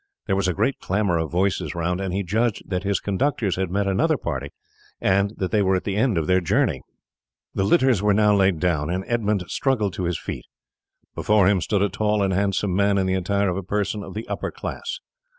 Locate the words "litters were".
7.65-8.11